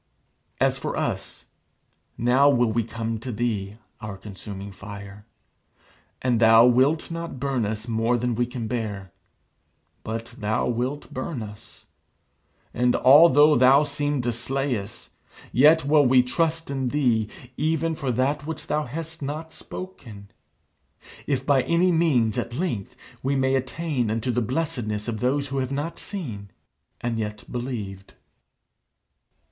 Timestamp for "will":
2.49-2.71, 15.85-16.07